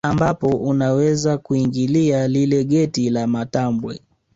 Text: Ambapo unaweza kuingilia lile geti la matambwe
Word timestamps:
Ambapo 0.03 0.47
unaweza 0.49 1.37
kuingilia 1.37 2.27
lile 2.27 2.63
geti 2.63 3.09
la 3.09 3.27
matambwe 3.27 3.99